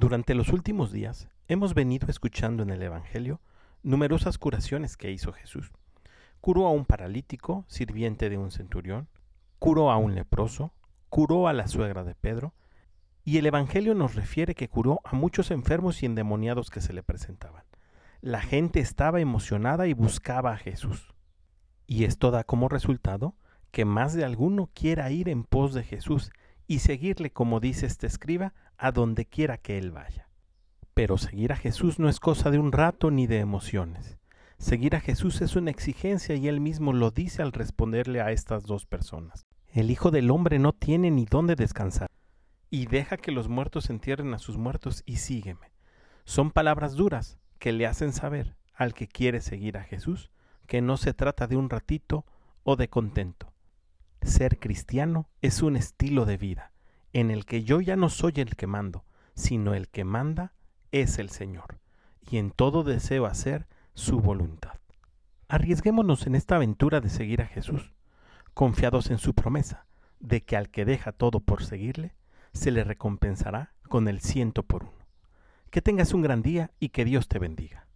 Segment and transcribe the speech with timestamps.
[0.00, 3.38] Durante los últimos días hemos venido escuchando en el Evangelio
[3.82, 5.72] numerosas curaciones que hizo Jesús.
[6.40, 9.08] Curó a un paralítico, sirviente de un centurión,
[9.58, 10.72] curó a un leproso,
[11.10, 12.54] curó a la suegra de Pedro,
[13.26, 17.02] y el Evangelio nos refiere que curó a muchos enfermos y endemoniados que se le
[17.02, 17.64] presentaban.
[18.22, 21.12] La gente estaba emocionada y buscaba a Jesús.
[21.86, 23.34] Y esto da como resultado
[23.70, 26.32] que más de alguno quiera ir en pos de Jesús
[26.70, 30.28] y seguirle, como dice este escriba, a donde quiera que él vaya.
[30.94, 34.18] Pero seguir a Jesús no es cosa de un rato ni de emociones.
[34.56, 38.66] Seguir a Jesús es una exigencia y él mismo lo dice al responderle a estas
[38.66, 39.44] dos personas.
[39.66, 42.08] El Hijo del Hombre no tiene ni dónde descansar.
[42.70, 45.72] Y deja que los muertos entierren a sus muertos y sígueme.
[46.24, 50.30] Son palabras duras que le hacen saber al que quiere seguir a Jesús
[50.68, 52.24] que no se trata de un ratito
[52.62, 53.49] o de contento,
[54.22, 56.72] ser cristiano es un estilo de vida
[57.12, 60.54] en el que yo ya no soy el que mando, sino el que manda
[60.92, 61.80] es el Señor,
[62.30, 64.78] y en todo deseo hacer su voluntad.
[65.48, 67.92] Arriesguémonos en esta aventura de seguir a Jesús,
[68.54, 69.86] confiados en su promesa
[70.20, 72.14] de que al que deja todo por seguirle,
[72.52, 75.06] se le recompensará con el ciento por uno.
[75.70, 77.86] Que tengas un gran día y que Dios te bendiga.